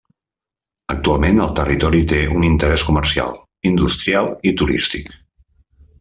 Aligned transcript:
Actualment, 0.93 1.41
el 1.43 1.51
territori 1.59 1.99
té 2.13 2.21
un 2.39 2.47
interès 2.49 2.85
comercial, 2.89 3.35
industrial 3.73 4.31
i 4.41 4.55
turístic. 4.63 5.13